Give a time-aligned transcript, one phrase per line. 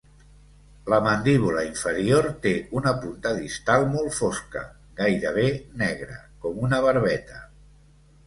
[0.91, 4.63] La mandíbula inferior té una punta distal molt fosca,
[5.01, 5.45] gairebé
[5.85, 7.39] negra, com una barbeta.